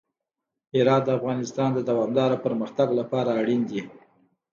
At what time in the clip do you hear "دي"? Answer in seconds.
3.69-3.81